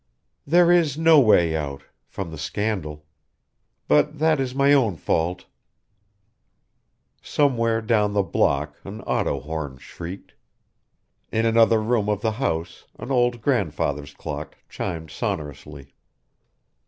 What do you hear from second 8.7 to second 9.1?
an